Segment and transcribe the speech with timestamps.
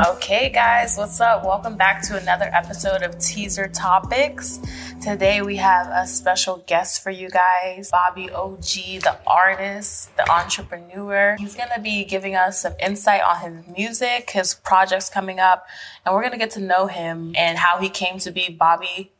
[0.00, 1.44] Okay, guys, what's up?
[1.44, 4.58] Welcome back to another episode of Teazer Topics.
[5.00, 11.36] Today we have a special guest for you guys, Boby Ohggy, the artist, the entrepreneur.
[11.38, 15.64] He's gonna be giving us some insight on his music, his projects coming up,
[16.04, 19.12] and we're gonna get to know him and how he came to be Boby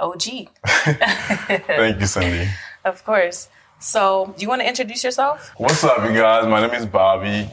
[0.00, 0.48] Ohggy.
[0.66, 2.50] Thank you, Cindy.
[2.84, 3.48] Of course.
[3.78, 5.52] So, do you want to introduce yourself?
[5.56, 6.48] What's up, you guys?
[6.48, 7.48] My name is Boby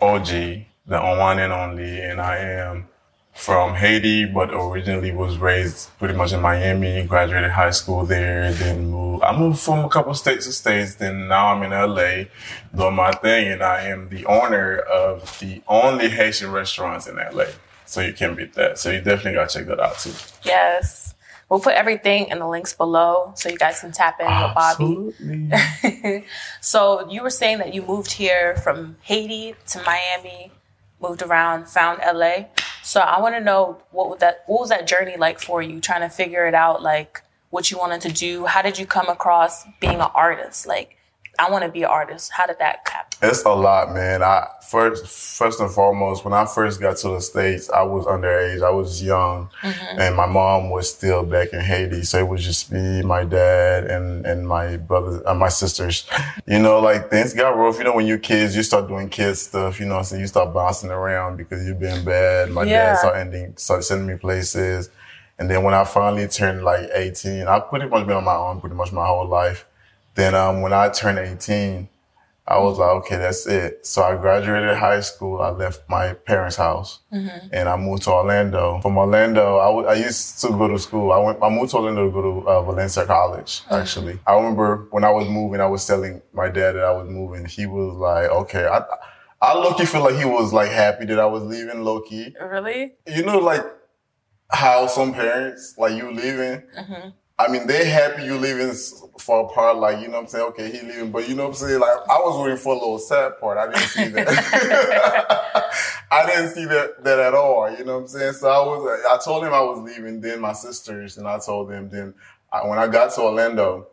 [0.00, 2.88] Ohggy, the one and only, and I am
[3.36, 7.04] from Haiti, but originally was raised pretty much in Miami.
[7.04, 9.22] Graduated high school there, then moved.
[9.22, 10.94] I moved from a couple states to states.
[10.94, 12.24] Then now I'm in LA
[12.74, 17.46] doing my thing, and I am the owner of the only Haitian restaurants in LA.
[17.84, 18.78] So you can't beat that.
[18.78, 20.12] So you definitely gotta check that out too.
[20.42, 21.14] Yes.
[21.48, 25.52] We'll put everything in the links below so you guys can tap in with Boby.
[25.80, 26.24] Absolutely.
[26.60, 30.50] so you were saying that you moved here from Haiti to Miami,
[31.00, 32.46] moved around, found LA.
[32.82, 36.02] So I want to know what that what was that journey like for you, trying
[36.02, 38.46] to figure it out, like what you wanted to do.
[38.46, 40.66] How did you come across being an artist?
[40.66, 40.95] Like
[41.38, 42.30] I want to be an artist.
[42.32, 43.18] How did that happen?
[43.22, 44.22] It's a lot, man.
[44.22, 48.62] I first, first and foremost, when I first got to the states, I was underage.
[48.62, 50.00] I was young, Mm-hmm.
[50.00, 52.02] and my mom was still back in Haiti.
[52.04, 56.06] So it was just me, my dad, and and my brothers, and my sisters.
[56.48, 57.78] You know, like things got rough.
[57.78, 59.80] You know, when you're kids, you start doing kids stuff.
[59.80, 62.50] You know, so you start bouncing around because you've been bad.
[62.50, 62.92] My Yeah.
[62.92, 64.90] dad started ending, started sending me places,
[65.38, 68.60] and then when I finally turned like 18, I've pretty much been on my own
[68.60, 69.66] pretty much my whole life.
[70.16, 71.88] Then um, when I turned 18,
[72.48, 73.84] I was like, okay, that's it.
[73.86, 75.42] So I graduated high school.
[75.42, 77.00] I left my parents' house
[77.52, 78.80] and I moved to Orlando.
[78.82, 81.10] From Orlando, I, w- I used to go to school.
[81.12, 81.38] I went.
[81.42, 83.62] I moved to Orlando to go to uh, Valencia College.
[83.70, 87.08] Actually, I remember when I was moving, I was telling my dad that I was
[87.08, 87.46] moving.
[87.46, 88.66] He was like, okay.
[88.66, 88.82] I,
[89.42, 92.34] I low feel like he was like happy that I was leaving low key.
[92.40, 92.94] Really?
[93.06, 93.64] You know, like
[94.50, 96.62] how some parents like you leaving.
[97.38, 98.72] I mean, they happy you leaving
[99.20, 100.44] for a part, like, you know what I'm saying?
[100.46, 101.80] Okay, he leaving, but you know what I'm saying?
[101.80, 103.58] Like, I was waiting for a little sad part.
[103.58, 105.72] I didn't see that.
[106.10, 107.70] I didn't see that, that at all.
[107.70, 108.32] You know what I'm saying?
[108.34, 111.68] So I was, I told him I was leaving, then my sisters, and I told
[111.68, 112.14] them, then
[112.50, 113.88] I, when I got to Orlando,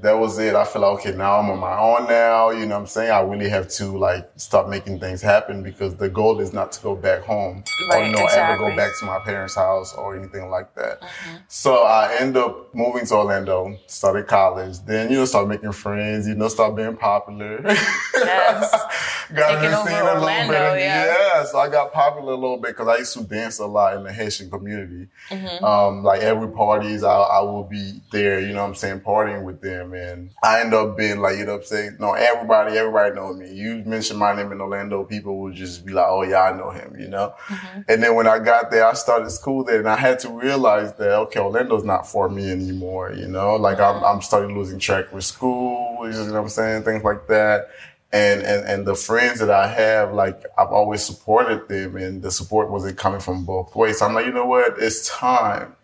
[0.00, 0.54] that was it.
[0.54, 2.50] I feel like, okay, now I'm on my own now.
[2.50, 3.10] You know what I'm saying?
[3.10, 6.82] I really have to like start making things happen because the goal is not to
[6.82, 10.48] go back home or, you know, ever go back to my parents' house or anything
[10.50, 11.02] like that.
[11.48, 16.26] So I end up moving to Orlando, started college, then, you know, start making friends,
[16.28, 17.60] you know, start being popular.
[17.64, 18.70] Yes.
[19.34, 20.80] got Taking in the over a little Orlando, bit.
[20.80, 21.44] yeah.
[21.44, 24.04] so I got popular a little bit because I used to dance a lot in
[24.04, 25.08] the Haitian community.
[25.30, 25.64] Mm-hmm.
[25.64, 29.44] Um, like every parties, I, I will be there, you know what I'm saying, partying
[29.44, 29.94] with them.
[29.94, 33.36] And I end up being like, you know what I'm saying, no, everybody, everybody knows
[33.36, 33.52] me.
[33.52, 36.70] You mention my name in Orlando, people will just be like, oh yeah, I know
[36.70, 37.34] him, you know?
[37.46, 37.80] Mm-hmm.
[37.88, 40.94] And then when I got there, I started school there and I had to realize
[40.94, 43.56] that, okay, Orlando's not for me anymore, you know?
[43.56, 46.84] Like I'm, I'm starting losing track with school, you know what I'm saying?
[46.84, 47.70] Things like that.
[48.12, 52.30] And, and, and the friends that I have, like I've always supported them and the
[52.30, 53.98] support wasn't coming from both ways.
[53.98, 54.76] So I'm like, you know what?
[54.78, 55.74] It's time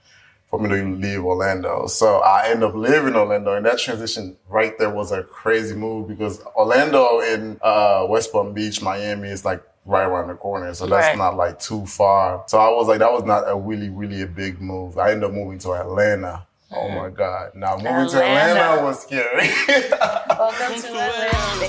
[0.53, 1.87] for me to leave Orlando.
[1.87, 6.09] So I end up living Orlando and that transition right there was a crazy move
[6.09, 10.75] because Orlando in uh, West Palm Beach, Miami is like right around the corner.
[10.75, 11.17] So that's Right.
[11.17, 12.45] not like too far.
[12.49, 14.99] So I was like, that was not a really, really a big move.
[14.99, 16.47] I ended up moving to Atlanta.
[16.75, 17.51] Oh my God.
[17.55, 18.61] Now moving to Atlanta.
[18.61, 19.51] Atlanta was scary.
[19.69, 21.69] Welcome to Atlanta.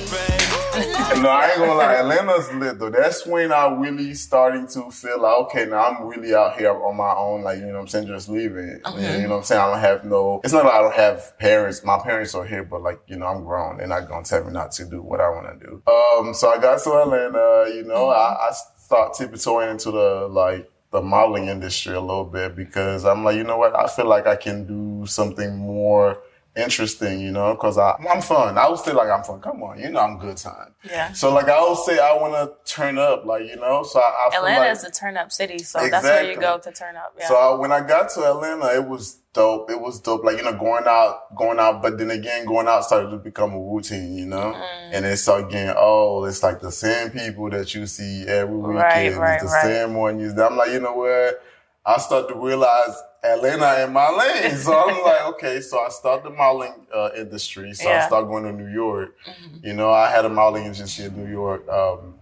[1.22, 1.96] no, I ain't gonna lie.
[1.96, 2.90] Atlanta's lit though.
[2.90, 6.96] That's when I really starting to feel like, okay, now I'm really out here on
[6.96, 7.44] my own.
[7.44, 8.08] Like, you know what I'm saying?
[8.08, 8.80] Just leaving.
[8.97, 9.62] Yeah, you know what I'm saying?
[9.62, 11.84] I don't have no, it's not like I don't have parents.
[11.84, 13.78] My parents are here, but like, you know, I'm grown.
[13.78, 15.81] They're not gonna tell me not to do what I wanna do.
[15.91, 20.70] Um, so I got to Atlanta, you know, I, I start tiptoeing into the, like,
[20.94, 23.75] the modeling industry a little bit because I'm like, you know what?
[23.75, 26.22] I feel like I can do something more
[26.56, 28.58] interesting, you know, because I'm fun.
[28.58, 29.41] I would say like I'm fun.
[29.41, 30.73] Come on, you know, I'm good time.
[30.84, 31.11] Yeah.
[31.14, 33.84] So like I would say I want to turn up, like you know.
[33.84, 36.58] So I, I Atlanta like, is a turn up city, so that's where you go
[36.59, 37.16] to turn up.
[37.17, 37.28] Yeah.
[37.28, 39.72] so I, when I got to Atlanta, it was dope.
[39.72, 40.23] It was dope.
[40.23, 43.53] Like you know, going out, going out, but then again, going out started to become
[43.53, 44.53] a routine, you know.
[44.55, 44.90] Mm.
[44.94, 48.76] And it started getting oh, it's like the same people that you see every weekend.
[48.76, 49.64] Right, right, it's the right.
[49.64, 50.20] same one.
[50.20, 51.41] You, I'm like, you know what?
[51.85, 54.58] I start to realize Atlanta in my lane.
[54.58, 55.61] So I'm like, okay.
[55.61, 57.73] So I start the modeling uh, industry.
[57.73, 57.96] So Yeah.
[57.96, 58.03] Mm-hmm.
[58.03, 59.16] I start going to New York.
[59.61, 61.67] You know, I had a modeling agency in New York.
[61.70, 62.16] Um,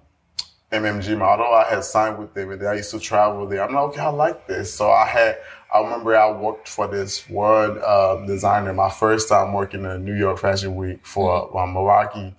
[0.71, 1.53] MMG model.
[1.53, 3.63] I had signed with them, and I used to travel there.
[3.63, 4.73] I'm like, okay, I like this.
[4.73, 5.37] So I had,
[5.73, 10.15] I remember I worked for this one um, designer my first time working in New
[10.15, 12.33] York Fashion Week for um, Milwaukee.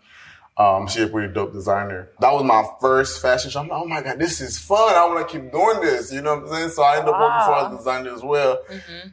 [0.59, 2.11] Um, she a pretty dope designer.
[2.21, 3.61] That was my first fashion show.
[3.61, 4.95] I'm like, oh my god, this is fun.
[4.95, 6.13] I want to keep doing this.
[6.13, 6.69] You know what I'm saying?
[6.71, 7.27] So I ended up Wow.
[7.29, 8.59] working for a designer as well.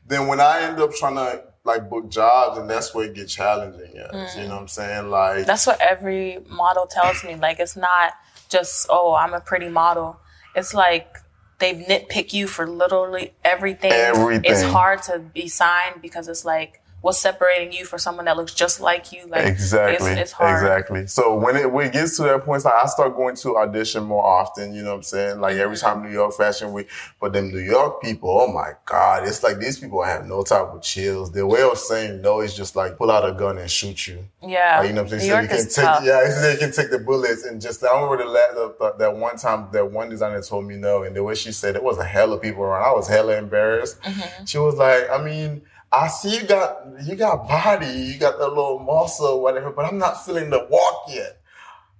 [0.05, 3.33] Then when I end up trying to like book jobs, and that's where it gets
[3.33, 3.91] challenging.
[3.93, 5.09] Yes, you know what I'm saying?
[5.09, 7.35] Like That's what every model tells me.
[7.35, 8.13] Like it's not
[8.49, 10.19] just oh I'm a pretty model.
[10.55, 11.17] It's like
[11.59, 13.91] they nitpick you for literally everything.
[13.93, 14.43] Everything.
[14.49, 18.53] It's hard to be signed because it's like what's separating you for someone that looks
[18.53, 19.25] just like you.
[19.27, 20.11] Like Exactly.
[20.11, 20.61] it's, it's hard.
[20.61, 21.07] Exactly.
[21.07, 23.57] So when it when it gets to that point, it's like I start going to
[23.57, 24.73] audition more often.
[24.73, 25.39] You know what I'm saying?
[25.39, 29.27] Like every time New York Fashion Week, but them New York people, oh my god,
[29.27, 31.31] it's like these people have no type of chills.
[31.31, 34.25] Their way of saying no is just like pull out a gun and shoot you.
[34.41, 34.79] Yeah.
[34.79, 35.29] Like, you know what I'm saying?
[35.31, 35.35] New?
[35.35, 36.03] York so you can is take, tough.
[36.03, 37.83] yeah, so they can take the bullets and just.
[37.83, 41.15] I remember the, the, the that one time that one designer told me no, and
[41.15, 42.83] the way she said it was a hell of people around.
[42.83, 44.01] I was hella embarrassed.
[44.01, 44.45] Mm-hmm.
[44.45, 45.61] She was like, I mean.
[45.91, 49.97] I see you got you got body, you got that little muscle, whatever, but I'm
[49.97, 51.41] not feeling the walk yet.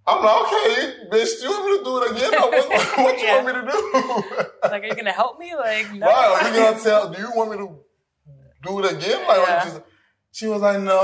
[0.06, 2.42] I'm like, okay, bitch, you want me to do it again?
[2.42, 3.44] Or what, what you Yeah.
[3.44, 4.70] want me to do?
[4.72, 5.56] Like, are you gonna help me?
[5.56, 6.08] Like, no.
[6.08, 7.10] Right, are you gonna tell?
[7.12, 7.76] Do you want me to
[8.64, 9.28] do it again?
[9.28, 9.64] Like, Yeah.
[9.64, 9.82] just,
[10.32, 10.98] she was like, no,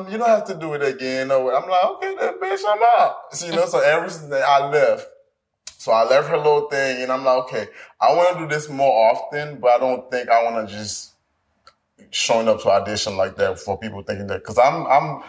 [0.00, 1.30] um, you don't have to do it again.
[1.30, 3.16] I'm like, okay, then, bitch, I'm out.
[3.32, 5.06] So, you know, so ever since then, I left.
[5.78, 7.68] So I left her little thing, and I'm like, okay,
[8.00, 11.12] I want to do this more often, but I don't think I want to just
[12.10, 15.22] showing up to audition like that for people thinking that because I'm I'm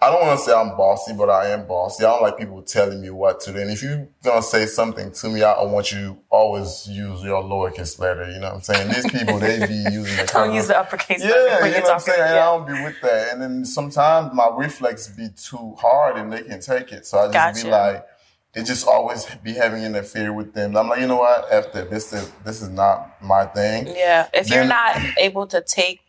[0.00, 2.04] I don't want to say I'm bossy, but I am bossy.
[2.04, 3.58] I don't like people telling me what to do.
[3.58, 7.98] And if you're gonna say something to me, I, want you always use your lowercase
[7.98, 8.30] letter.
[8.30, 8.88] You know what I'm saying?
[8.88, 11.24] These people they be using the Don't use the uppercase.
[11.24, 12.20] yeah, letter you know what I'm saying?
[12.20, 13.32] And I don't be with that.
[13.32, 17.06] And then sometimes my reflex be too hard and they can take it.
[17.06, 18.06] So I just be like,
[18.56, 20.74] it just always be having interfere with them.
[20.76, 21.52] I'm like, you know what?
[21.52, 23.86] After this is this is not my thing.
[23.86, 24.28] Yeah.
[24.32, 26.00] If you're not able to take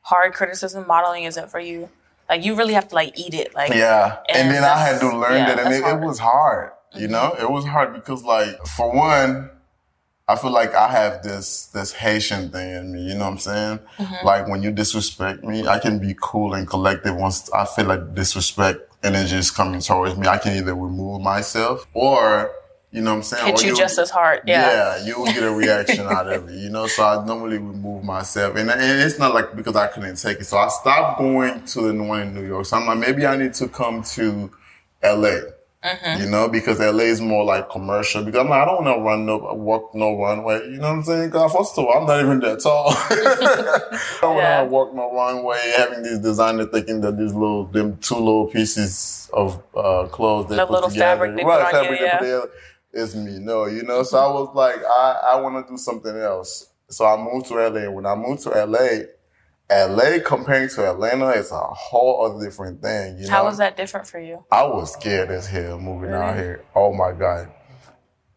[0.00, 1.88] hard criticism, modeling isn't for you.
[2.28, 3.54] Like you really have to like eat it.
[3.54, 4.18] Like Yeah.
[4.28, 5.84] And, And then I had to learn yeah, that and it, it.
[5.84, 6.04] Mm-hmm.
[6.04, 6.72] was hard.
[6.94, 7.36] You know?
[7.40, 9.50] It was hard because like for one,
[10.26, 13.38] I feel like I have this this Haitian thing in me, you know what I'm
[13.38, 13.78] saying?
[13.98, 14.26] Mm-hmm.
[14.26, 18.12] Like when you disrespect me, I can be cool and collected once I feel like
[18.12, 20.26] disrespect energy is coming towards me.
[20.26, 22.52] I can either remove myself or
[22.92, 23.46] you know what I'm saying?
[23.46, 24.42] hit or you just as hard.
[24.46, 24.98] Yeah.
[24.98, 26.86] yeah, you will get a reaction out of it, you know.
[26.86, 30.44] So I normally remove myself, and, and it's not like because I couldn't take it.
[30.44, 32.66] So I stopped going to the one in New York.
[32.66, 34.50] So I'm like, maybe I need to come to
[35.02, 35.38] LA,
[35.84, 36.22] Mm-hmm.
[36.22, 38.24] you know, because LA is more like commercial.
[38.24, 40.98] Because I'm like, I don't want to run no walk no runway, you know what
[40.98, 41.28] I'm saying?
[41.30, 42.86] Because first of all, I'm not even that tall.
[42.96, 44.62] I don't Yeah.
[44.62, 48.46] want to walk no runway, having these designers thinking that these little them two little
[48.46, 51.64] pieces of uh, clothes they The put little together, fabric they right?
[51.70, 52.18] put on you, fabric they yeah.
[52.18, 52.50] together
[52.94, 53.38] it's me.
[53.38, 54.02] No, you know.
[54.02, 56.68] So I was like, I, I want to do something else.
[56.90, 57.90] So I moved to LA.
[57.90, 59.04] When I moved to LA,
[59.88, 63.18] LA comparing to Atlanta is a whole other different thing.
[63.18, 64.44] You know, How was that different for you?
[64.50, 66.64] I was scared as hell moving out here.
[66.74, 67.48] Oh my god,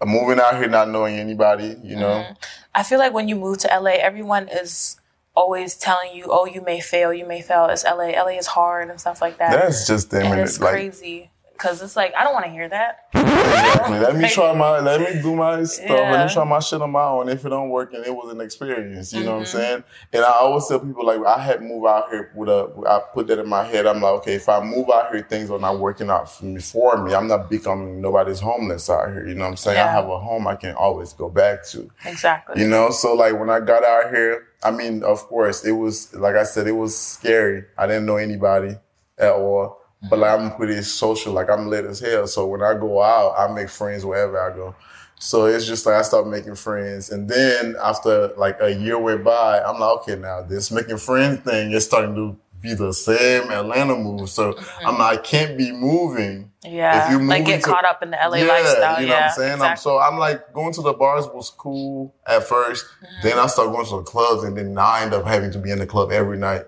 [0.06, 1.76] moving out here not knowing anybody.
[1.84, 2.34] You know, Mm-hmm.
[2.74, 5.00] I feel like when you move to LA, everyone is
[5.36, 7.66] always telling you, "Oh, you may fail, you may fail.
[7.68, 8.12] It's LA.
[8.12, 10.24] LA is hard and stuff like that." that's just them.
[10.24, 13.08] and And it's like, crazy because it's like I don't want to hear that.
[13.14, 14.00] Exactly.
[14.00, 15.90] Let me try my, let me do my stuff.
[15.90, 17.30] Let me try my shit on my own.
[17.30, 19.58] If it don't work, and it was an experience, you know what I'm Mm-hmm.
[19.58, 19.84] saying?
[20.14, 23.28] And I always tell people like, I had moved out here with a, I put
[23.28, 23.86] that in my head.
[23.86, 26.60] I'm like, okay, if I move out here, things are not working out for me.
[26.62, 29.28] For me, I'm not becoming nobody's homeless out here.
[29.28, 29.78] You know what I'm saying?
[29.78, 31.90] I have a home I can always go back to.
[32.06, 32.62] Exactly.
[32.62, 36.14] You know, so like when I got out here, I mean, of course, it was
[36.16, 37.66] like I said, it was scary.
[37.78, 38.78] I didn't know anybody
[39.18, 39.82] at all.
[40.10, 42.28] But like I'm pretty social, like I'm lit as hell.
[42.28, 44.76] So when I go out, I make friends wherever I go.
[45.18, 47.10] So it's just like I start making friends.
[47.10, 51.40] And then after like a year went by, I'm like, okay, now this making friends
[51.40, 54.30] thing is starting to be the same Atlanta move.
[54.30, 54.88] So mm-hmm.
[54.88, 57.06] I'm like, I can't be moving yeah.
[57.06, 59.02] if you like get into- caught up in the LA yeah, lifestyle.
[59.02, 59.20] You know yeah.
[59.22, 59.62] what I'm saying?
[59.62, 63.06] I'm, so I'm like going to the bars was cool at 1st mm-hmm.
[63.24, 65.60] Then I start going to the clubs, and then now I end up having to
[65.60, 66.64] be in the club every night.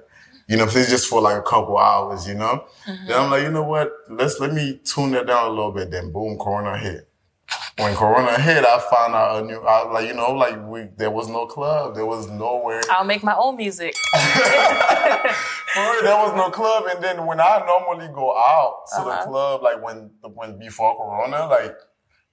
[0.47, 2.27] You know, if it's just for like a couple hours.
[2.27, 2.65] You know.
[2.85, 3.91] Then I'm like, you know what?
[4.09, 5.91] Let's let me tune that down a little bit.
[5.91, 7.07] Then boom, Corona hit.
[7.77, 9.59] When Corona hit, I found out a new.
[9.59, 12.81] I was like, you know, like we there was no club, there was nowhere.
[12.89, 13.95] I'll make my own music.
[15.73, 19.11] For real, there was no club, and then when I normally go out to the
[19.11, 19.25] Uh-huh.
[19.27, 21.75] club, like when when before Corona, like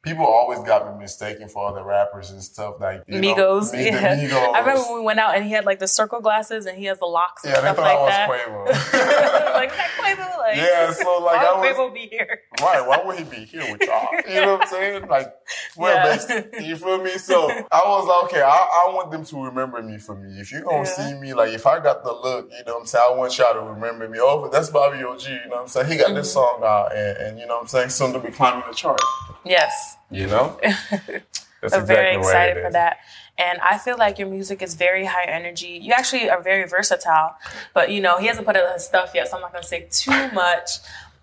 [0.05, 3.73] people always got me mistaken for other rappers and stuff like you Migos.
[3.73, 4.17] Mi- the yeah.
[4.17, 4.55] Migos.
[4.55, 6.85] I remember when we went out and he had like the circle glasses and he
[6.85, 8.29] has the locks and yeah, they stuff thought like I that.
[8.29, 9.55] was Quavo.
[9.55, 10.31] like that Quavo.
[10.45, 12.41] Like, Yeah, so, like, I was- Quavo be here?
[12.61, 14.09] Right, why would he be here with y'all?
[14.29, 15.09] You know what I'm saying?
[15.09, 15.33] Like,
[15.77, 16.05] we're Yeah.
[16.17, 16.67] besties.
[16.67, 17.13] You feel me?
[17.19, 18.49] So I was like, okay, I,
[18.89, 20.39] I want them to remember me for me.
[20.41, 20.85] If you gonna Yeah.
[20.85, 23.05] see me, like, if I got the look, you know what I'm saying?
[23.11, 24.19] I want y'all to remember me.
[24.21, 25.87] Oh, that's Boby Ohggy, you know what I'm saying?
[25.91, 26.61] He got this Mm-hmm.
[26.61, 27.89] song out, and, and you know what I'm saying?
[27.89, 29.01] Soon to be climbing the chart.
[29.45, 29.97] Yes.
[30.11, 30.59] You know?
[31.71, 32.97] That's I'm very exactly what excited for that.
[33.37, 35.79] And I feel like your music is very high energy.
[35.83, 37.35] You actually are very versatile.
[37.73, 39.89] But you know, he hasn't put out his stuff yet, so I'm not gonna say
[39.91, 40.71] too much.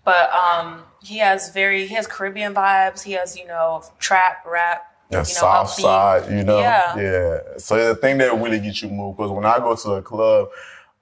[0.04, 4.82] But um he has very he has Caribbean vibes, he has, you know, trap, rap,
[5.10, 5.82] The you know, soft upbeat.
[5.82, 6.58] side, you know?
[6.58, 6.96] Yeah.
[6.96, 7.38] Yeah.
[7.58, 10.48] So the thing that really gets you moved, because when I go to a club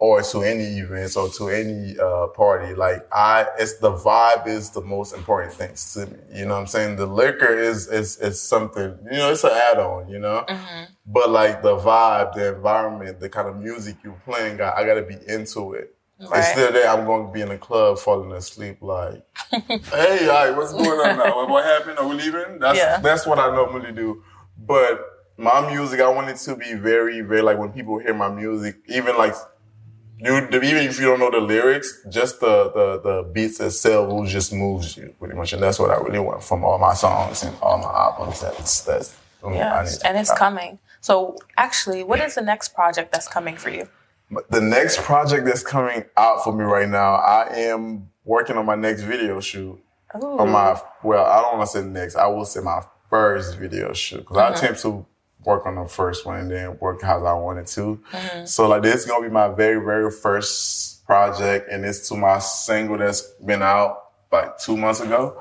[0.01, 4.71] or to any events or to any uh, party, like I, it's the vibe is
[4.71, 6.19] the most important thing to me.
[6.39, 6.97] You know what I'm saying?
[6.97, 10.45] The liquor is, is, is something, you know, it's an add-on, you know?
[10.49, 10.85] Mm-hmm.
[11.07, 15.03] But like the vibe, the environment, the kind of music you're playing, I, I gotta
[15.03, 15.95] be into it.
[16.19, 16.39] Right.
[16.39, 20.29] Instead of that, I'm going to be in the club falling asleep like, hey, all
[20.29, 21.35] right, what's going on now?
[21.37, 21.99] What, what happened?
[21.99, 22.59] Are we leaving?
[22.59, 23.01] That's, Yeah.
[23.01, 24.23] that's what I normally do.
[24.59, 25.01] But
[25.39, 28.77] my music, I want it to be very, very, like when people hear my music,
[28.89, 29.35] even like,
[30.21, 34.27] you, even if you don't know the lyrics, just the, the, the beats itself will
[34.27, 35.53] just moves you pretty much.
[35.53, 38.41] And that's what I really want from all my songs and all my albums.
[38.41, 40.03] That's, that's, I Yes.
[40.03, 40.79] And it's coming.
[41.01, 43.89] So actually, what is the next project that's coming for you?
[44.51, 48.77] The next project that's coming out for me right now, I am working on my
[48.77, 49.83] next video shoot.
[50.17, 50.39] Ooh.
[50.39, 52.17] On my well, I don't want to say next.
[52.17, 54.55] I will say my first video shoot because I mm-hmm.
[54.55, 55.07] attempt to
[55.45, 58.01] work on the first one and then work how I wanted to.
[58.45, 62.39] So like this is gonna be my very very first project, and it's to my
[62.39, 65.37] single that's been out like two months ago,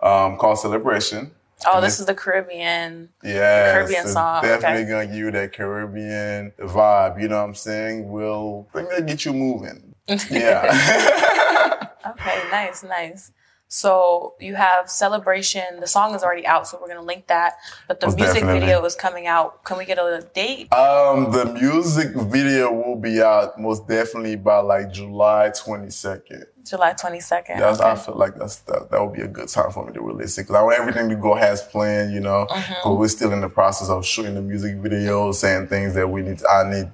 [0.00, 1.32] um, called Celebration.
[1.66, 3.08] Oh, And this is the Caribbean.
[3.24, 4.90] Yeah, Caribbean it's song, Definitely okay.
[4.90, 7.20] gonna give you that Caribbean vibe.
[7.20, 8.08] You know what I'm saying?
[8.08, 8.68] Will
[9.06, 9.94] get you moving.
[10.30, 11.84] Yeah.
[12.06, 13.32] Okay, nice, nice.
[13.70, 15.62] So you have celebration.
[15.80, 17.56] The song is already out, so we're gonna link that.
[17.86, 18.60] But the Most music definitely.
[18.60, 19.62] video is coming out.
[19.64, 20.72] Can we get a date?
[20.72, 26.44] um, the music video will be out most definitely by like July 22nd.
[26.64, 27.60] July twenty second.
[27.60, 30.02] That's, I feel like that's that, that would be a good time for me to
[30.02, 32.12] release it because I want everything to go as planned.
[32.12, 32.72] You know, Mm-hmm.
[32.84, 36.20] but we're still in the process of shooting the music video, saying things that we
[36.22, 36.42] need.
[36.44, 36.90] I need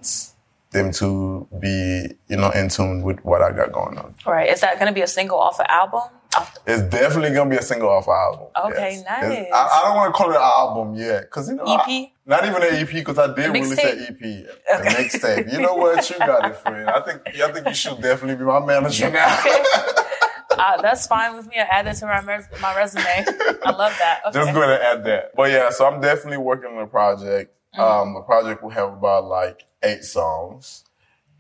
[0.70, 4.14] them to be, you know, in tune with what I got going on.
[4.26, 4.48] Right.
[4.50, 6.02] Is that gonna be a single off an album?
[6.66, 8.48] It's definitely gonna be a single off album.
[8.72, 9.46] Okay, It's- nice.
[9.52, 11.80] I, I don't want to call it an album yet, because you know, EP?
[11.86, 15.52] I- not even an EP, because I did release an EP, a mixtape.
[15.52, 16.08] You know what?
[16.08, 16.88] You got it, friend.
[16.88, 19.26] I think I think you should definitely be my manager now.
[20.58, 21.56] uh, that's fine with me.
[21.58, 23.04] I add that to my res- my resume.
[23.06, 24.20] I love that.
[24.26, 24.38] Okay.
[24.38, 25.34] Just going to add that.
[25.36, 27.54] But yeah, so I'm definitely working on a project.
[27.76, 27.80] Mm-hmm.
[27.82, 30.84] Um, the project will have about like eight songs,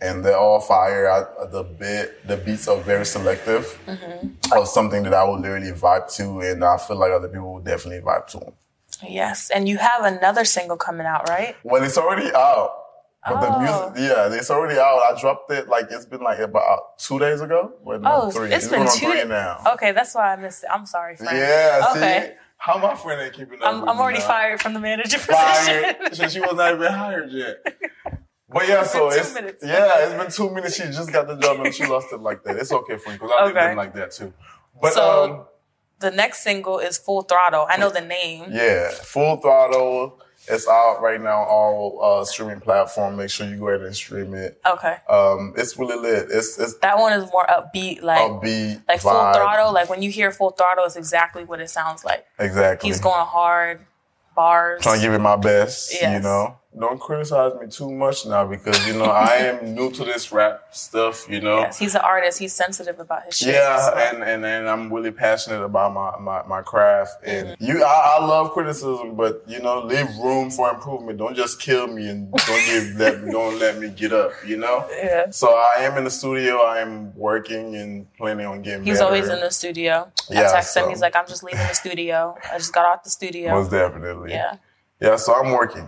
[0.00, 1.10] and they're all fire.
[1.10, 4.52] I, the bit, the beats are very selective, Mm-hmm.
[4.58, 7.60] or something that I will literally vibe to, and I feel like other people will
[7.60, 8.52] definitely vibe to them.
[9.02, 11.56] Yes, and you have another single coming out, right?
[11.64, 12.80] Well, it's already out.
[13.26, 13.40] But Oh.
[13.40, 15.00] the music, yeah, it's already out.
[15.10, 17.72] I dropped it like it's been like about two days ago.
[17.82, 18.52] Well, no, Oh, three.
[18.52, 19.10] it's been two.
[19.10, 19.62] three now.
[19.74, 20.68] Okay, that's why I missed it.
[20.72, 21.36] I'm sorry, friend.
[21.38, 22.26] Yeah, Okay.
[22.28, 23.68] see, how my friend ain't keeping up.
[23.74, 24.26] I'm, I'm already now?
[24.26, 25.98] fired from the manager Fired.
[26.00, 26.14] position.
[26.14, 27.56] so she was not even hired yet.
[28.54, 29.64] But yeah, so two it's minutes.
[29.66, 30.76] yeah, it's been two minutes.
[30.76, 32.56] She just got the job and she lost it like that.
[32.56, 33.66] It's okay for because I've Okay.
[33.68, 34.32] been like that too.
[34.80, 35.44] But So- um,
[36.00, 37.66] the next single is Full Throttle.
[37.68, 38.46] I know the name.
[38.52, 40.20] yeah, full throttle.
[40.46, 43.16] It's out right now on all uh, streaming platform.
[43.16, 44.60] Make sure you go ahead and stream it.
[44.66, 44.96] Okay.
[45.08, 46.26] Um, it's really lit.
[46.30, 49.10] It's it's That one is more upbeat, like upbeat, like Full.
[49.12, 49.72] Throttle.
[49.72, 52.26] Like when you hear Full Throttle, it's exactly what it sounds like.
[52.38, 52.90] Exactly.
[52.90, 53.80] He's going hard,
[54.36, 54.82] bars.
[54.82, 55.94] trying to give it my best.
[56.02, 60.04] You know, don't criticize me too much now because you know I am new to
[60.04, 61.28] this rap stuff.
[61.28, 61.58] You know.
[61.60, 62.38] Yes, he's an artist.
[62.38, 63.54] He's sensitive about his shit.
[63.54, 67.12] Yeah, so- and, and and I'm really passionate about my my, my craft.
[67.24, 67.64] And Mm-hmm.
[67.64, 71.18] you, I, I love criticism, but you know, leave room for improvement.
[71.18, 74.32] Don't just kill me and don't give let don't let me get up.
[74.46, 74.86] You know.
[74.90, 75.30] yeah.
[75.30, 76.58] So I am in the studio.
[76.62, 78.84] I am working and planning on getting.
[78.84, 79.04] He's better.
[79.06, 80.10] always in the studio.
[80.30, 80.88] I Yeah, text him.
[80.88, 82.36] He's like, I'm just leaving the studio.
[82.52, 83.52] I just got out the studio.
[83.52, 84.32] Most definitely.
[84.32, 84.56] Yeah.
[85.00, 85.16] Yeah.
[85.16, 85.86] So I'm working.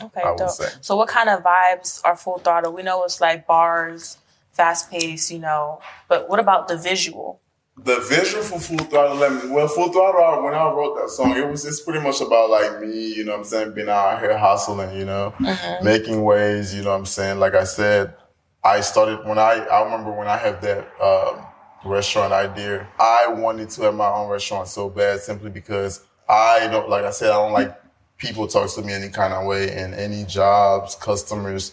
[0.00, 0.50] Okay, dope.
[0.50, 0.68] say.
[0.80, 2.72] So what kind of vibes are full throttle?
[2.72, 4.18] We know it's like bars,
[4.52, 5.80] fast pace, you know.
[6.08, 7.40] But what about the visual?
[7.84, 11.36] The visual for Full Throttle, let me, well, Full Throttle, when I wrote that song,
[11.36, 14.18] it was, it's pretty much about like me, you know what I'm saying, being out
[14.18, 15.32] here hustling, you know,
[15.80, 17.38] making ways, you know what I'm saying.
[17.38, 18.16] Like I said,
[18.64, 21.46] I started when I, I remember when I had that, um,
[21.84, 26.88] restaurant idea, I wanted to have my own restaurant so bad simply because I don't,
[26.88, 27.80] like I said, I don't like
[28.18, 31.72] people talk to me any kind of way and any jobs, customers,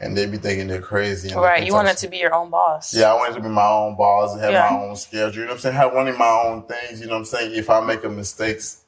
[0.00, 1.34] and they be thinking they're crazy.
[1.34, 1.66] Right.
[1.66, 2.94] You wanted to be your own boss.
[2.94, 4.68] Yeah, I wanted to be my own boss and have Yeah.
[4.70, 5.34] my own schedule.
[5.34, 5.76] You know what I'm saying?
[5.76, 7.00] Have one of my own things.
[7.00, 7.54] You know what I'm saying?
[7.54, 8.82] If I make a mistakes,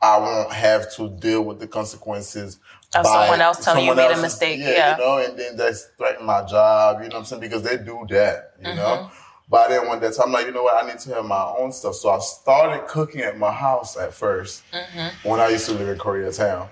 [0.00, 2.58] I won't have to deal with the consequences.
[2.94, 4.96] Of someone else telling you someone made a mistake, Yeah, yeah.
[4.96, 7.02] you know, and then that's threatening my job.
[7.02, 7.40] You know what I'm saying?
[7.40, 8.54] Because they do that.
[8.60, 8.76] You Mm-hmm.
[8.78, 9.10] know.
[9.50, 10.82] But then one that time, I'm like, you know what?
[10.82, 11.96] I need to have my own stuff.
[11.96, 15.28] So I started cooking at my house at 1st Mm-hmm.
[15.28, 16.68] when I used to live in Koreatown.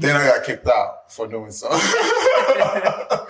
[0.00, 1.68] Then I got kicked out for doing so.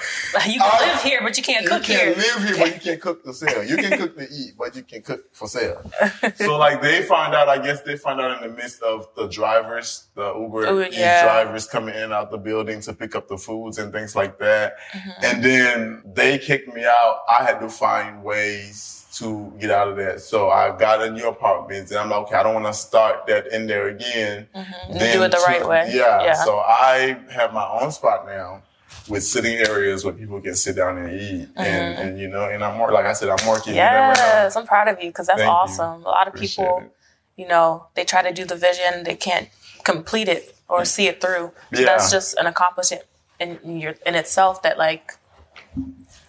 [0.47, 2.09] You can live here, but you can't cook here.
[2.09, 3.65] You can live here, but you can't cook to sell.
[3.65, 5.91] You can cook to eat, but you can cook for sale.
[6.37, 9.27] so like they find out, I guess they find out in the midst of the
[9.27, 11.25] drivers, the Uber Ooh, yeah.
[11.25, 14.77] drivers coming in out the building to pick up the foods and things like that.
[14.93, 15.25] Mm-hmm.
[15.25, 17.21] And then they kicked me out.
[17.29, 20.21] I had to find ways to get out of that.
[20.21, 23.27] So I got a new apartment and I'm like, okay, I don't want to start
[23.29, 24.49] that in there again.
[24.55, 24.93] Mm-hmm.
[24.93, 25.91] You do it the right way.
[25.93, 26.23] Yeah.
[26.23, 26.35] Yeah.
[26.35, 28.63] So I have my own spot now
[29.09, 31.49] with sitting areas where people can sit down and eat.
[31.57, 33.75] And, and you know, and I'm more, like I said, I'm working.
[33.75, 33.81] You.
[33.81, 34.15] Mm-hmm.
[34.17, 35.53] Yes, I'm proud of you because that's Thank you.
[35.53, 36.05] awesome.
[36.05, 36.93] A lot of Appreciate people, it.
[37.41, 39.49] you know, they try to do the vision, they can't
[39.85, 41.53] complete it or see it through.
[41.73, 41.87] So Yeah.
[41.87, 43.05] That's just an accomplishment
[43.41, 45.13] in your in itself that like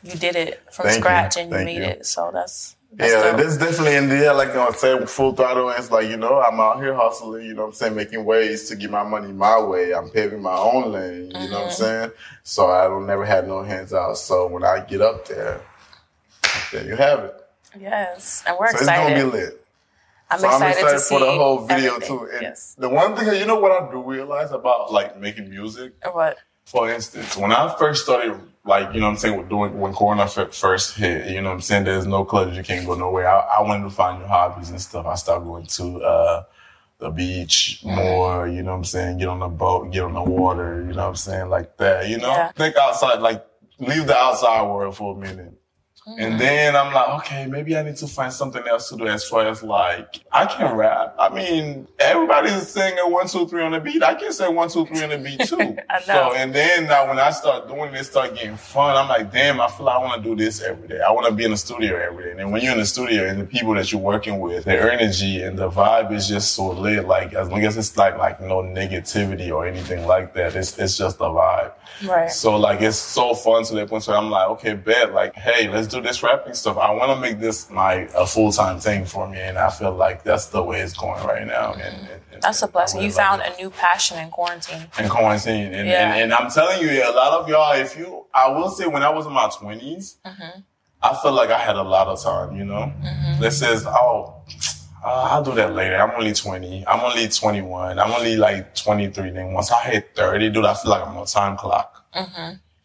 [0.04, 1.02] you did it from Thank you.
[1.02, 1.84] scratch and you Thank made you.
[1.84, 2.06] it.
[2.06, 3.38] So that's, that's Yeah, dope.
[3.38, 4.34] that's definitely in there.
[4.34, 5.70] Like I say, full throttle.
[5.72, 7.46] It's like you know, I'm out here hustling.
[7.46, 9.94] You know, what I'm saying, making ways to get my money my way.
[9.94, 11.28] I'm paving my own lane.
[11.28, 11.54] You know Mm-hmm.
[11.54, 12.12] what I'm saying?
[12.44, 14.18] So I don't never had no hands out.
[14.18, 15.62] So when I get up there,
[16.72, 17.36] there you have it.
[17.80, 19.66] yes, and we're So it's gonna be lit.
[20.30, 22.20] I'm So excited, I'm excited for the whole video everything.
[22.20, 22.30] too.
[22.34, 22.76] And yes.
[22.78, 25.94] the one thing, you know, what I do realize about like making music.
[26.12, 26.38] What?
[26.66, 30.24] For instance, when I first started, like, you know what I'm saying, doing, when Corona
[30.24, 33.28] f- first hit, you know what I'm saying, there's no clubs, you can't go nowhere.
[33.30, 35.06] I, I wanted to find new hobbies and stuff.
[35.06, 36.44] I started going to, uh,
[37.00, 40.24] the beach more, you know what I'm saying, get on the boat, get on the
[40.24, 42.28] water, you know what I'm saying, like that, you know?
[42.28, 42.52] Yeah.
[42.52, 43.46] Think outside, like,
[43.80, 45.54] leave the outside world for a minute.
[46.08, 46.40] And mm.
[46.40, 49.46] then I'm like, okay, maybe I need to find something else to do as far
[49.46, 51.14] as like, I can rap.
[51.20, 54.02] I mean, everybody's singing one, two, three on the beat.
[54.02, 55.78] I can say one, two, three on the beat too.
[56.06, 59.60] So, and then now when I start doing this, start getting fun, I'm like, damn,
[59.60, 61.02] I feel like I want to do this every day.
[61.02, 62.32] I want to be in the studio every day.
[62.32, 64.90] And then when you're in the studio and the people that you're working with, their
[64.92, 67.08] energy and the vibe is just so lit.
[67.08, 70.98] Like, as long as it's like, like no negativity or anything like that, it's, it's
[70.98, 71.74] just a vibe.
[72.06, 72.30] Right.
[72.30, 75.68] So like it's so fun to the point where I'm like, okay, bet, like, hey,
[75.68, 76.78] let's do this rapping stuff.
[76.78, 79.94] I want to make this my a full time thing for me, and I feel
[79.94, 81.74] like that's the way it's going right now.
[81.74, 83.02] And, and- and That's a blessing.
[83.02, 83.54] You found it.
[83.58, 84.86] a new passion in quarantine.
[85.00, 86.14] in quarantine, and, Yeah.
[86.14, 89.10] and I'm telling you, a lot of y'all, if you, I will say, when I
[89.10, 90.60] was in my 20s, Mm-hmm.
[91.02, 92.56] I felt like I had a lot of time.
[92.56, 92.92] You know,
[93.40, 94.36] that says, oh.
[95.06, 95.96] Uh, I'll do that later.
[95.96, 96.86] I'm only 20.
[96.88, 97.98] I'm only 21.
[98.00, 99.30] I'm only like 23.
[99.30, 102.04] Then once I hit 30, dude, I feel like I'm on a time clock.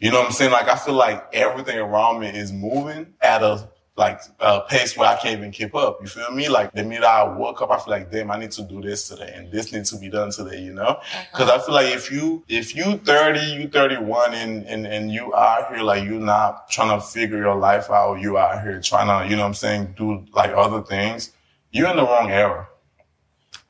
[0.03, 0.51] You know what I'm saying?
[0.51, 5.09] Like I feel like everything around me is moving at a like a pace where
[5.09, 5.99] I can't even keep up.
[6.01, 6.49] You feel me?
[6.49, 9.07] Like the minute I woke up, I feel like, damn, I need to do this
[9.07, 10.61] today, and this needs to be done today.
[10.61, 10.83] You know?
[10.83, 11.25] Uh-huh.
[11.31, 15.33] Because I feel like if you if you 30, you 31, and and and you
[15.37, 19.07] out here like you're not trying to figure your life out, you out here trying
[19.07, 21.31] to, you know what I'm saying, do like other things,
[21.71, 22.67] you're in the wrong era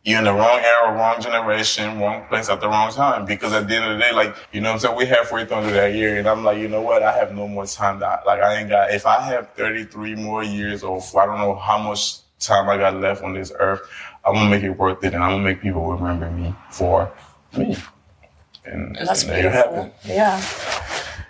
[0.04, 3.24] you're in the wrong era, wrong generation, wrong place at the wrong time.
[3.24, 4.96] Because at the end of the day, like, you know what I'm saying?
[4.96, 7.02] We're halfway through that year and I'm like, you know what?
[7.02, 10.42] I have no more time that, like, I ain't got, if I have 33 more
[10.42, 13.82] years or I don't know how much time I got left on this earth,
[14.24, 17.12] I'm gonna make it worth it and I'm gonna make people remember me for
[17.56, 17.76] me.
[18.64, 19.94] And, That's and you have beautiful.
[20.04, 20.40] Yeah.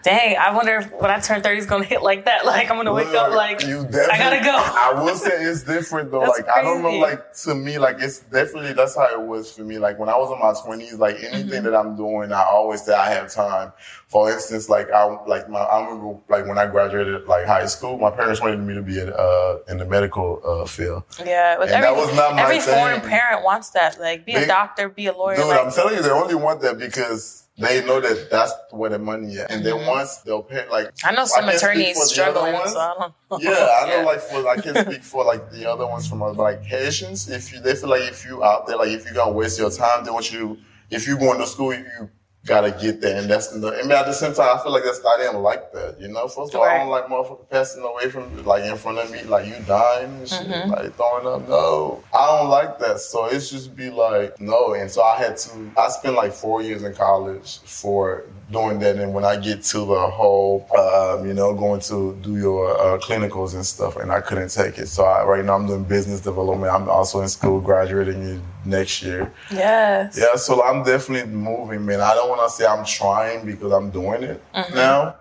[0.02, 2.44] Dang, I wonder if when I turn 30 is gonna hit like that.
[2.52, 4.52] Like I'm gonna wake up like you I gotta go.
[4.56, 6.20] I will say it's different though.
[6.20, 9.62] Like I don't know, like to me, like it's definitely that's how it was for
[9.62, 9.78] me.
[9.78, 11.64] Like when I was in my twenties, like anything Mm-hmm.
[11.64, 13.72] that I'm doing, I always say I have time.
[14.08, 17.96] For instance, like I like my I remember like when I graduated like high school,
[17.98, 21.04] my parents wanted me to be in, uh, in the medical uh, field.
[21.24, 23.98] Yeah, And every, that was not my every foreign parent wants that.
[24.00, 25.36] Like be a doctor, be a lawyer.
[25.36, 28.90] Dude, like, I'm telling you, they only want that because they know that that's where
[28.90, 29.40] the money is.
[29.50, 30.90] And then once they'll pay, like.
[31.04, 33.10] I know some can't attorneys other struggling, so I.
[33.38, 34.02] Yeah, I know.
[34.06, 37.52] Like for I can speak for like the other ones from but like Haitians, if
[37.52, 40.04] you they feel like if you out there, like if you gonna waste your time,
[40.04, 40.58] they want you.
[40.90, 42.10] If you going to school, you
[42.44, 43.54] gotta get there, and that's.
[43.54, 46.00] Mean, at the same time, I feel like that's I didn't like that.
[46.00, 48.98] You know, first of all, I don't like motherfucker passing away from like in front
[48.98, 50.70] of me, like you dying and shit, Mm-hmm.
[50.70, 51.48] like throwing up.
[51.48, 52.98] No, I don't like that.
[53.00, 55.70] So it's just be like no, and so I had to.
[55.76, 59.78] I spent like four years in college for doing that, and when I get to
[59.78, 64.20] the whole, um, you know, going to do your uh, clinicals and stuff, and I
[64.20, 64.88] couldn't take it.
[64.88, 66.72] So I, right now I'm doing business development.
[66.72, 69.32] I'm also in school, graduating next year.
[69.50, 70.18] Yes.
[70.18, 72.00] Yeah, so I'm definitely moving, man.
[72.00, 74.74] I don't want to say I'm trying because I'm doing it Mm-hmm.
[74.74, 75.16] now,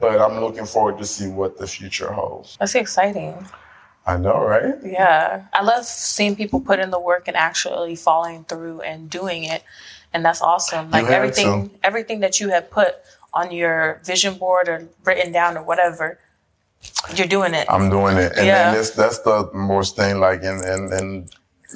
[0.00, 2.56] but I'm looking forward to see what the future holds.
[2.58, 3.46] That's exciting.
[4.08, 4.74] I know, right?
[4.84, 5.46] Yeah.
[5.52, 9.64] I love seeing people put in the work and actually following through and doing it.
[10.16, 10.90] And that's awesome.
[10.90, 11.74] Like everything to.
[11.84, 12.94] everything that you have put
[13.34, 16.18] on your vision board or written down or whatever,
[17.14, 17.66] you're doing it.
[17.68, 18.64] I'm doing it, and Yeah.
[18.64, 20.18] then that's that's the most thing.
[20.18, 21.30] Like, and and and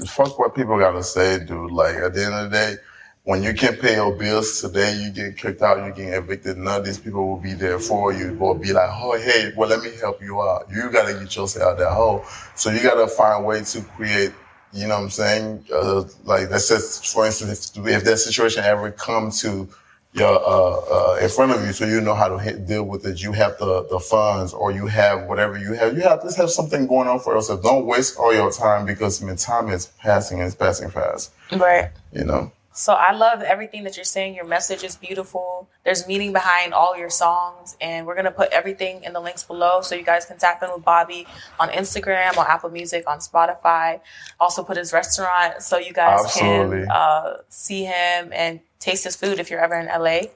[0.09, 1.70] fuck what people gotta say, dude.
[1.70, 2.76] Like at the end of the day,
[3.24, 6.57] when you can't pay your bills today, you get kicked out, you get evicted.
[6.57, 8.33] None of these people will be there for you.
[8.40, 10.64] Will be like, oh hey, well let me help you out.
[10.74, 12.24] You gotta get yourself out of that hole.
[12.55, 14.33] So you gotta find a way to create.
[14.73, 15.65] You know what I'm saying?
[15.73, 19.69] Uh, like that's just, for instance, if, if that situation ever come to
[20.13, 23.07] your uh, uh, in front of you, so you know how to hit, deal with
[23.07, 23.23] it.
[23.23, 25.97] You have the the funds, or you have whatever you have.
[25.97, 27.63] You have just have something going on for yourself.
[27.63, 31.33] Don't waste all your time because I mean, time is passing and it's passing fast.
[31.53, 31.91] right.
[32.13, 32.53] You know.
[32.81, 34.35] So I love everything that you're saying.
[34.35, 35.69] Your message is beautiful.
[35.85, 39.83] There's meaning behind all your songs, and we're gonna put everything in the links below
[39.83, 41.27] so you guys can tap in with Boby
[41.59, 44.01] on Instagram, on Apple Music, on Spotify.
[44.40, 46.87] Also put his restaurant so you guys Absolutely.
[46.87, 50.31] can uh, see him and taste his food if you're ever in LA.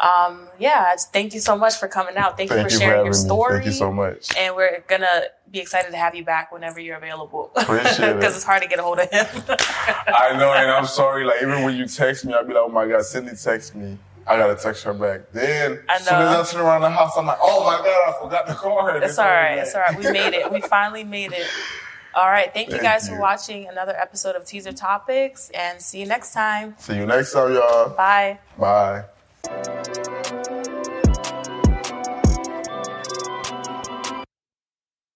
[0.00, 2.36] Um, yeah, thank you so much for coming out.
[2.36, 3.18] Thank, Thank you for you sharing having your me.
[3.18, 3.54] story.
[3.54, 4.36] Thank you so much.
[4.36, 7.50] And we're gonna be excited to have you back whenever you're available.
[7.56, 8.16] Oh, Appreciate it.
[8.16, 9.26] Because it's hard to get a hold of him.
[9.48, 11.24] I know, and I'm sorry.
[11.24, 13.98] Like even when you text me, I'll be like, "Oh my god, Cindy text me."
[14.26, 15.32] I gotta text her back.
[15.32, 16.52] Then, as soon as.
[16.52, 19.02] I turn around the house, I'm like, "Oh my god, I forgot to call her."
[19.02, 19.56] It's all right.
[19.56, 19.98] It's all right.
[19.98, 20.52] We made it.
[20.52, 21.46] We finally made it.
[22.14, 22.52] All right.
[22.52, 23.14] Thank you guys you.
[23.14, 26.74] for watching another episode of Teazer Topics and see you next time.
[26.78, 27.90] See you next time, y'all.
[27.90, 28.38] Bye.
[28.58, 29.04] Bye.